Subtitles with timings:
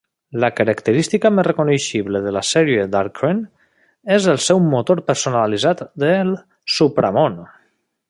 [0.43, 3.45] La característica més reconeixible de la sèrie "Drakkhen"
[4.19, 6.37] és el seu motor personalitzat del
[6.79, 7.43] supramón.